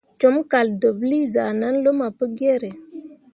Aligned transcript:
Com 0.21 0.35
kaldeɓlii 0.51 1.29
zah 1.33 1.51
nan 1.59 1.75
luma 1.83 2.07
Pugiere. 2.17 2.69